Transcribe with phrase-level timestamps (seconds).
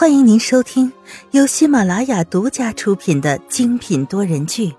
[0.00, 0.92] 欢迎您收听
[1.32, 4.68] 由喜马拉雅独家出品的精品多人剧《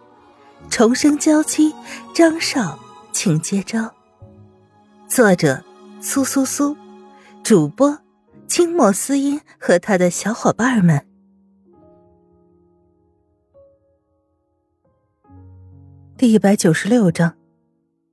[0.69, 1.73] 重生娇妻》，
[2.15, 2.79] 张少，
[3.11, 3.93] 请接招。
[5.09, 5.61] 作者：
[5.99, 6.73] 苏苏苏，
[7.43, 7.99] 主播：
[8.47, 11.05] 清末思音和他的小伙伴们。
[16.15, 17.35] 第一百九十六章，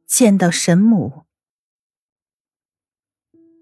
[0.09, 1.23] 见到神母。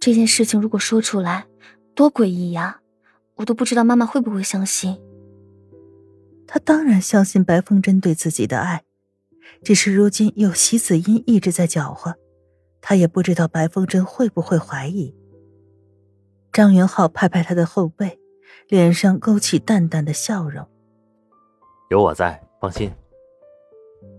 [0.01, 1.47] 这件事情如果说出来，
[1.95, 2.81] 多诡异呀！
[3.37, 4.99] 我都不知道妈妈会不会相信。
[6.47, 8.85] 她当然相信白凤珍对自己的爱，
[9.63, 12.15] 只是如今有席子音一直在搅和，
[12.81, 15.15] 她也不知道白凤珍会不会怀疑。
[16.53, 18.21] 张云浩拍拍他的后背，
[18.69, 20.69] 脸上勾起淡淡的笑容
[21.91, 22.93] ：“有我在，放心。”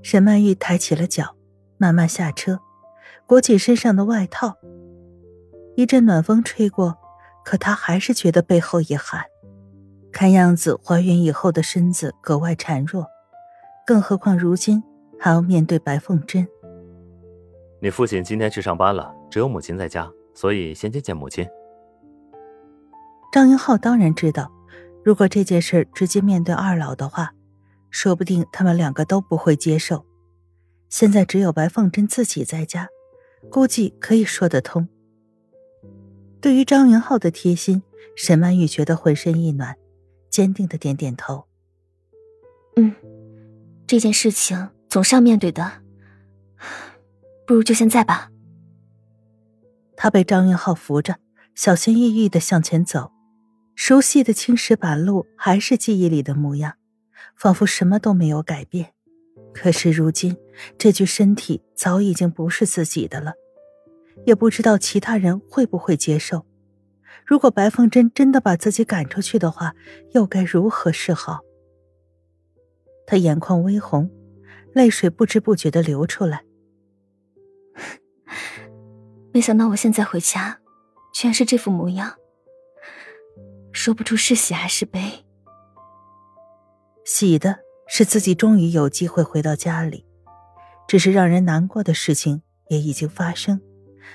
[0.04, 1.38] 沈曼玉抬起了脚，
[1.77, 2.60] 慢慢下车，
[3.26, 4.58] 裹起身上的外套。
[5.77, 6.98] 一阵暖风吹过。
[7.45, 9.23] 可她还是觉得背后一寒，
[10.12, 13.05] 看样子怀孕以后的身子格外孱弱，
[13.85, 14.84] 更何况如今
[15.20, 16.46] 还要面对白凤珍。
[17.79, 21.48] 你父亲今天去上班了，只有母亲在家，所以先见见母亲。
[23.32, 24.52] 张云浩当然知道，
[25.04, 27.34] 如果这件事直接面对二老的话，
[27.91, 30.05] 说不定他们两个都不会接受。
[30.90, 32.87] 现在只有白凤珍自己在家，
[33.52, 34.87] 估计可以说得通。
[36.41, 37.82] 对于张云浩的贴心，
[38.16, 39.76] 沈曼玉觉得浑身一暖，
[40.30, 41.46] 坚定的点点头。
[42.76, 42.94] 嗯，
[43.88, 45.82] 这件事情总是要面对的，
[47.48, 48.30] 不如就现在吧。
[49.96, 51.18] 他被张云浩扶着，
[51.55, 53.12] 小心翼翼的向前走，
[53.76, 56.76] 熟悉的青石板路还是记忆里的模样，
[57.38, 58.92] 仿佛什么都没有改变。
[59.54, 60.38] 可是如今，
[60.77, 63.34] 这具身体早已经不是自己的了。
[64.24, 66.46] 也不知道其他人会不会接受。
[67.25, 69.74] 如果白凤珍真的把自己赶出去的话，
[70.13, 71.40] 又该如何是好？
[73.08, 74.09] 他眼眶微红，
[74.74, 76.44] 泪水不知不觉的流出来。
[79.34, 80.59] 没想到我现在回家，
[81.14, 82.16] 居然是这副模样。
[83.72, 85.26] 说不出是喜还是悲。
[87.03, 90.06] 喜的是自己终于有机会回到家里，
[90.88, 93.59] 只是让人难过的事情也已经发生。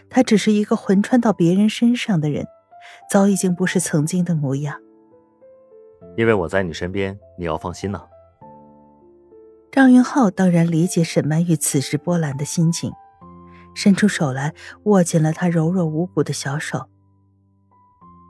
[0.09, 2.47] 他只是一个魂穿到别人身上的人，
[3.11, 4.81] 早已经不是曾经的模样。
[6.17, 8.03] 因为我在你身边，你要放心呐。
[9.71, 12.93] 张云浩当然理解沈曼玉此时波澜的心情，
[13.75, 14.53] 伸出手来
[14.85, 16.89] 握紧了她柔弱无骨的小手。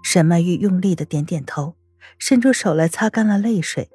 [0.03, 1.75] 沈曼玉用力的点点头，
[2.19, 3.89] 伸出手来擦干了泪水。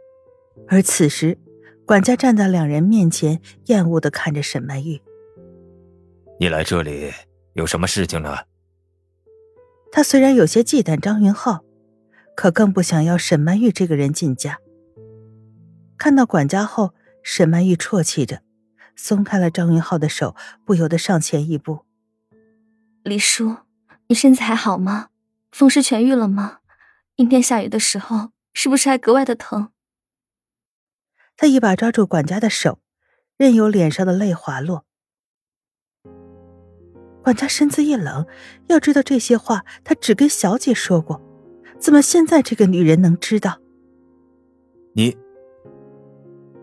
[0.67, 1.37] 而此时，
[1.85, 5.01] 管家站在两人面前，厌恶的看着沈曼玉
[6.39, 7.11] ：“你来这里。”
[7.55, 8.39] 有什么事情呢？
[9.89, 11.63] 他虽然有些忌惮张云浩，
[12.35, 14.59] 可更不想要沈曼玉这个人进家。
[15.97, 16.93] 看到管家后，
[17.23, 18.41] 沈曼玉啜泣着，
[18.97, 20.35] 松开了张云浩的手，
[20.65, 21.85] 不由得上前一步
[23.03, 23.55] ：“李叔，
[24.07, 25.07] 你身子还好吗？
[25.49, 26.59] 风湿痊愈了吗？
[27.15, 29.69] 阴天下雨的时候，是不是还格外的疼？”
[31.37, 32.79] 他一把抓住管家的手，
[33.37, 34.85] 任由脸上的泪滑落。
[37.25, 38.23] 管家身子一冷，
[38.67, 41.19] 要知道这些话，他只跟小姐说过，
[41.79, 43.57] 怎么现在这个女人能知道？
[44.93, 45.17] 你，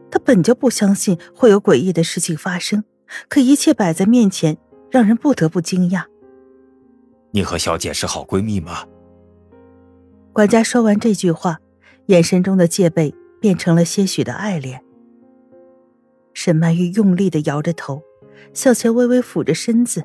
[0.09, 2.85] 他本就不相信会有诡异的事情发生，
[3.29, 4.57] 可一切摆在面前，
[4.89, 6.05] 让人不得不惊讶。
[7.33, 8.85] 你和小姐是好闺蜜吗？
[10.33, 11.59] 管家说完这句话，
[12.07, 14.79] 眼神中的戒备变成了些许的爱怜。
[16.35, 18.01] 沈曼玉用力的摇着头，
[18.55, 20.05] 向前微微俯着身子。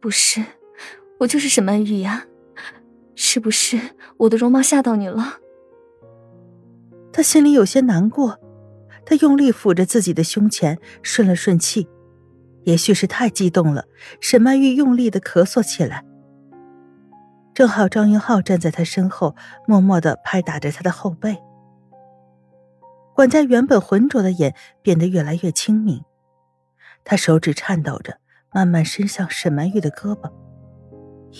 [0.00, 0.44] 不是，
[1.20, 2.26] 我就是沈曼玉呀，
[3.14, 3.78] 是不是
[4.16, 5.38] 我的容貌吓到你了？
[7.12, 8.40] 他心里有些难过，
[9.04, 11.88] 他用力抚着自己的胸前，顺了顺气。
[12.64, 13.86] 也许是太激动了，
[14.20, 16.04] 沈曼玉用力的咳嗽起来。
[17.52, 19.36] 正好张云浩站在他身后，
[19.66, 21.36] 默默的拍打着他的后背。
[23.14, 26.02] 管家原本浑浊的眼变得越来越清明，
[27.04, 28.21] 他手指颤抖着。
[28.54, 30.30] 慢慢伸向沈曼玉的胳膊，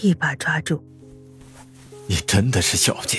[0.02, 0.82] 一把抓住。
[2.08, 3.18] 你真的是小姐？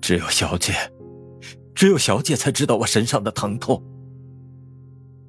[0.00, 0.72] 只有小姐，
[1.74, 3.84] 只有小姐才知道我身上的疼痛。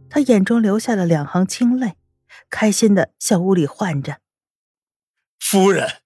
[0.10, 1.96] 他眼中流下了两行清泪，
[2.50, 4.20] 开心的向屋里唤着
[5.40, 6.02] ：“夫人，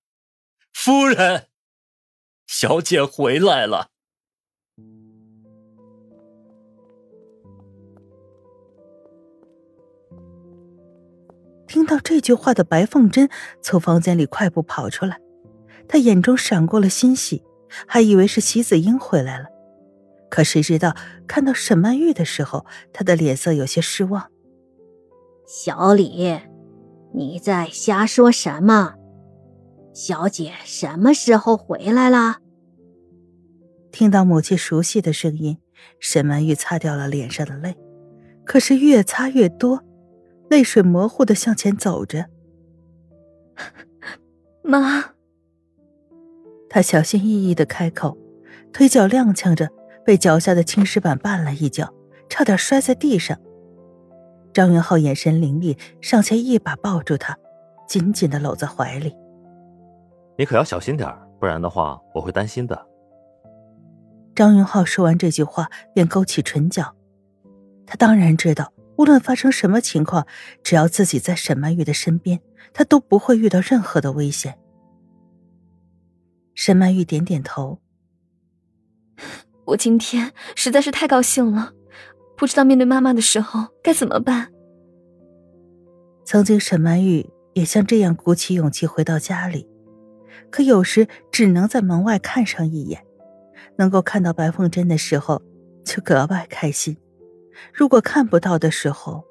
[0.73, 1.47] 夫人，
[2.47, 3.89] 小姐回来了。”
[11.75, 13.27] 听到这句话的白凤珍
[13.61, 15.19] 从房间里快步跑出来，
[15.89, 17.43] 她眼中闪过了欣喜，
[17.85, 19.47] 还以为是席子英回来了。
[20.29, 20.95] 可谁知道
[21.27, 24.31] 看到沈曼玉的时候，她的脸色有些失望。
[25.45, 26.39] 小李，
[27.13, 28.93] 你在瞎说什么？
[29.93, 32.37] 小姐什么时候回来了？
[33.91, 35.57] 听到母亲熟悉的声音，
[35.99, 37.75] 沈曼玉擦掉了脸上的泪，
[38.45, 39.83] 可是越擦越多，
[40.49, 42.25] 泪水模糊的向前走着。
[44.63, 45.13] 妈，
[46.69, 48.17] 他小心翼翼的开口，
[48.73, 49.69] 腿脚踉跄着，
[50.03, 51.93] 被脚下的青石板绊了一跤，
[52.29, 53.37] 差点摔在地上。
[54.53, 57.37] 张云浩眼神凌厉，上前一把抱住他，
[57.87, 59.15] 紧紧的搂在怀里。
[60.37, 61.09] 你可要小心点
[61.39, 62.87] 不然的话我会担心的。
[64.33, 66.93] 张云浩说完这句话，便勾起唇角。
[67.85, 70.25] 他当然知道，无论发生什么情况，
[70.63, 72.39] 只要自己在沈曼玉的身边，
[72.73, 74.57] 他都不会遇到任何的危险。
[76.53, 77.79] 沈曼玉点点头。
[79.65, 81.73] 我今天实在是太高兴了，
[82.37, 84.51] 不知道面对妈妈的时候该怎么办。
[86.23, 89.67] 曾经，沈曼玉也像这样鼓起勇气回到家里。
[90.49, 93.03] 可有时只能在门外看上一眼，
[93.77, 95.41] 能够看到白凤珍的时候，
[95.83, 96.95] 就格外开心；
[97.73, 99.23] 如果看不到的时候，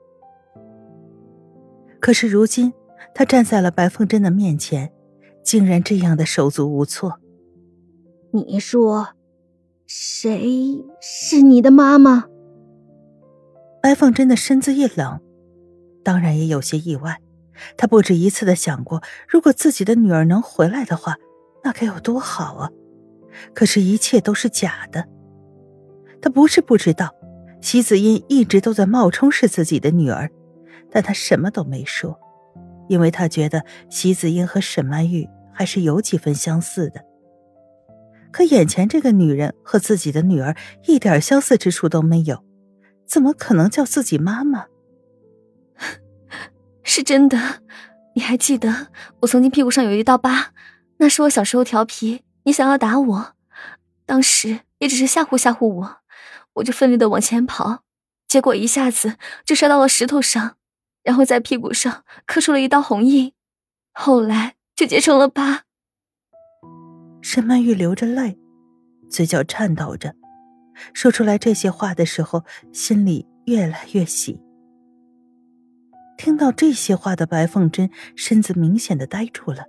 [2.00, 2.72] 可是如今
[3.14, 4.92] 他站在了白凤珍的面前，
[5.42, 7.20] 竟然这样的手足无措。
[8.32, 9.08] 你说，
[9.86, 12.24] 谁是你的妈妈？
[13.82, 15.20] 白凤珍的身子一冷，
[16.02, 17.20] 当然也有些意外。
[17.76, 21.16] 她不止一次的想过，如果自己的女儿能回来的话，
[21.62, 22.70] 那该有多好啊！
[23.54, 25.08] 可是，一切都是假的。
[26.20, 27.14] 他不是不知道，
[27.64, 30.30] 席子音一直都在冒充是自己的女儿，
[30.90, 32.14] 但他什么都没说，
[32.90, 37.02] 因为他觉得席子音和沈曼玉还是有几分相似的。
[38.30, 40.54] 可眼前这个女人和自己的女儿
[40.86, 42.44] 一点相似之处都没有，
[43.06, 44.66] 怎么可能叫自己妈妈？
[46.84, 47.62] 是真的，
[48.14, 48.88] 你还记得
[49.20, 50.52] 我曾经屁股上有一道疤？
[50.98, 53.32] 那是我小时候调皮，你想要打我，
[54.04, 55.96] 当时也只是吓唬吓唬我，
[56.54, 57.82] 我就奋力的往前跑，
[58.26, 60.56] 结果一下子就摔到了石头上，
[61.02, 63.32] 然后在屁股上刻出了一道红印，
[63.92, 65.62] 后来就结成了疤。
[67.22, 68.38] 沈曼玉流着泪，
[69.10, 70.14] 嘴角颤抖着，
[70.92, 74.40] 说出来这些话的时候，心里越来越喜。
[76.16, 79.64] 听到这些话的白凤珍身子明显的呆住了。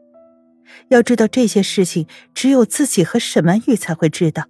[0.90, 4.48] 要知道这些事情只有自己和沈曼玉才会知道。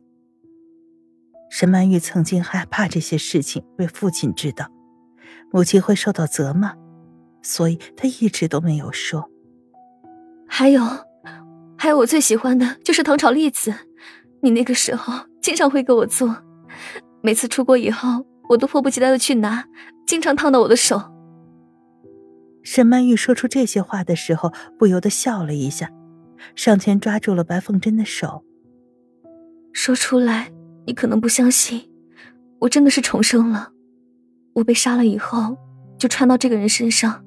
[1.50, 4.68] 沈曼玉曾经害怕这些事情被父亲知道，
[5.52, 6.74] 母亲会受到责骂，
[7.42, 9.30] 所以她一直都没有说。
[10.48, 10.82] 还有，
[11.78, 13.74] 还有我最喜欢的就是糖炒栗子，
[14.42, 16.36] 你那个时候经常会给我做，
[17.22, 19.66] 每次出国以后我都迫不及待的去拿，
[20.06, 21.02] 经常烫到我的手。
[22.64, 25.90] 沈曼玉说出这些话的时候，不由得笑了一下，
[26.56, 28.44] 上前抓住了白凤珍的手。
[29.72, 30.52] 说出来，
[30.86, 31.90] 你可能不相信，
[32.60, 33.72] 我真的是重生了。
[34.54, 35.58] 我被杀了以后，
[35.98, 37.26] 就穿到这个人身上，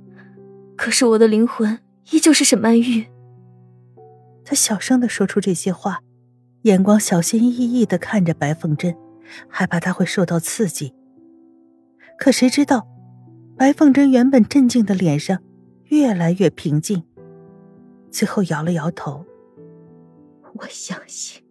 [0.77, 1.79] 可是我的灵魂
[2.13, 3.07] 依旧是沈曼玉。
[4.45, 6.01] 他小声的说出这些话，
[6.63, 8.97] 眼光小心翼翼的看着白凤珍，
[9.49, 10.95] 害怕她会受到刺激。
[12.19, 12.89] 可谁知道？
[13.57, 15.43] 白凤珍原本镇静的脸上
[15.87, 17.03] 越来越平静，
[18.11, 19.25] 最后摇了摇头
[20.55, 21.43] ：“我相信，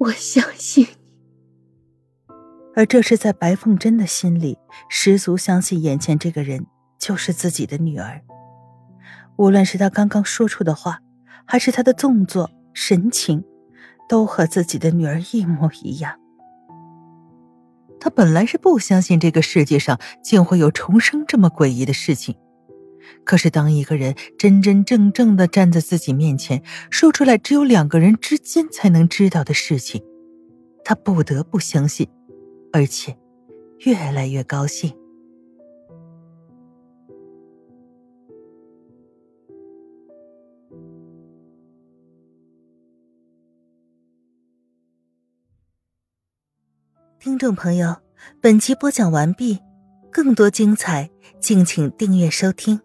[0.00, 0.90] 我相信你。”
[2.76, 4.56] 而这是在白凤珍的心里，
[4.88, 6.66] 十足相信眼前这个人
[6.98, 8.20] 就是自己的女儿。
[9.36, 11.00] 无论是他刚刚说出的话，
[11.46, 13.44] 还是他的动作、神情，
[14.08, 16.18] 都和自己的女儿一模一样。
[17.98, 22.36] 他本来是不相信这个世界上竟会有重生这么诡异的事情，
[23.24, 30.02] 可是当一个人真真正正的站在自己面前，说出来只有两个人之间才能知道的事情，
[30.84, 32.08] 他不得不相信，
[32.72, 33.16] 而且
[33.80, 34.92] 越来越高兴。
[47.18, 47.94] 听众朋友，
[48.40, 49.58] 本集播讲完毕，
[50.10, 52.80] 更多精彩，敬请订阅收听。